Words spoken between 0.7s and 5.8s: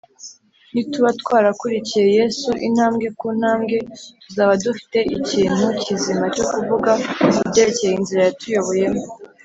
ni tuba twarakurikiye yesu intambwe ku ntambwe, tuzaba dufite ikintu